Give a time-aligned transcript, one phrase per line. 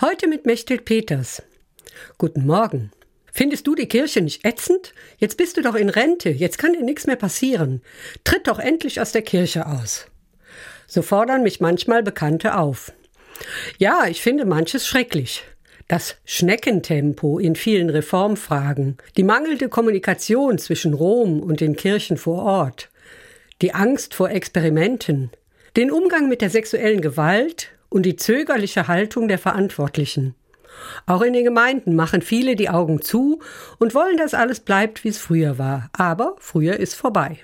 [0.00, 1.42] Heute mit Mechthild Peters.
[2.18, 2.92] Guten Morgen.
[3.32, 4.94] Findest du die Kirche nicht ätzend?
[5.16, 7.82] Jetzt bist du doch in Rente, jetzt kann dir nichts mehr passieren.
[8.22, 10.06] Tritt doch endlich aus der Kirche aus.
[10.86, 12.92] So fordern mich manchmal Bekannte auf.
[13.78, 15.42] Ja, ich finde manches schrecklich.
[15.88, 22.88] Das Schneckentempo in vielen Reformfragen, die mangelnde Kommunikation zwischen Rom und den Kirchen vor Ort,
[23.62, 25.32] die Angst vor Experimenten,
[25.76, 30.34] den Umgang mit der sexuellen Gewalt und die zögerliche Haltung der Verantwortlichen.
[31.06, 33.40] Auch in den Gemeinden machen viele die Augen zu
[33.78, 35.90] und wollen, dass alles bleibt, wie es früher war.
[35.92, 37.38] Aber früher ist vorbei.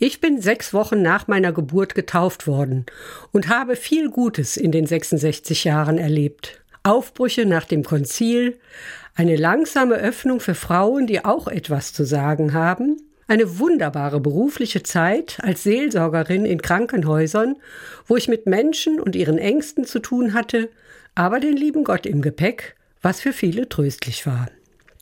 [0.00, 2.86] Ich bin sechs Wochen nach meiner Geburt getauft worden
[3.32, 6.62] und habe viel Gutes in den 66 Jahren erlebt.
[6.84, 8.58] Aufbrüche nach dem Konzil,
[9.14, 12.96] eine langsame Öffnung für Frauen, die auch etwas zu sagen haben,
[13.28, 17.56] eine wunderbare berufliche Zeit als Seelsorgerin in Krankenhäusern,
[18.06, 20.70] wo ich mit Menschen und ihren Ängsten zu tun hatte,
[21.14, 24.48] aber den lieben Gott im Gepäck, was für viele tröstlich war.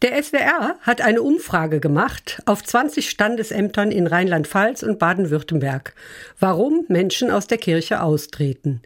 [0.02, 5.94] Der SWR hat eine Umfrage gemacht auf 20 Standesämtern in Rheinland-Pfalz und Baden-Württemberg,
[6.38, 8.82] warum Menschen aus der Kirche austreten.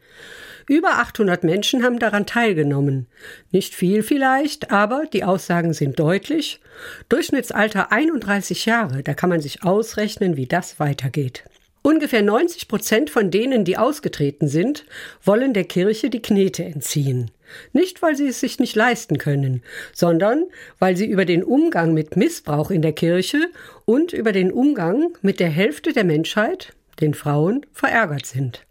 [0.70, 3.08] Über 800 Menschen haben daran teilgenommen.
[3.50, 6.60] Nicht viel vielleicht, aber die Aussagen sind deutlich.
[7.08, 11.42] Durchschnittsalter 31 Jahre, da kann man sich ausrechnen, wie das weitergeht.
[11.82, 14.84] Ungefähr 90 Prozent von denen, die ausgetreten sind,
[15.24, 17.32] wollen der Kirche die Knete entziehen.
[17.72, 20.44] Nicht, weil sie es sich nicht leisten können, sondern
[20.78, 23.48] weil sie über den Umgang mit Missbrauch in der Kirche
[23.86, 28.64] und über den Umgang mit der Hälfte der Menschheit, den Frauen, verärgert sind.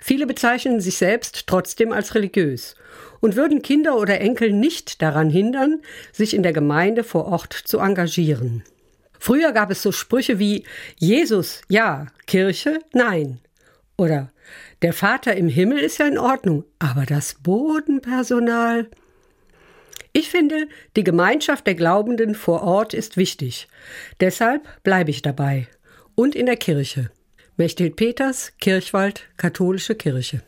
[0.00, 2.74] Viele bezeichnen sich selbst trotzdem als religiös
[3.20, 5.80] und würden Kinder oder Enkel nicht daran hindern,
[6.12, 8.64] sich in der Gemeinde vor Ort zu engagieren.
[9.18, 10.64] Früher gab es so Sprüche wie
[10.96, 13.40] Jesus ja, Kirche nein
[14.00, 14.32] oder
[14.80, 18.88] der Vater im Himmel ist ja in Ordnung, aber das Bodenpersonal.
[20.14, 23.68] Ich finde, die Gemeinschaft der Glaubenden vor Ort ist wichtig.
[24.20, 25.68] Deshalb bleibe ich dabei.
[26.14, 27.10] Und in der Kirche.
[27.56, 30.38] Mechthild Peters, Kirchwald, Katholische Kirche.